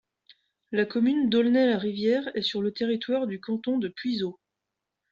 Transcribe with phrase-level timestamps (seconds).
[0.71, 4.39] La commune d'Aulnay-la-Rivière est sur le territoire du canton de Puiseaux.